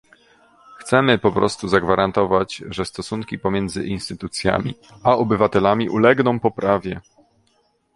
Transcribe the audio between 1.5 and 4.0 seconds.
zagwarantować, że stosunki pomiędzy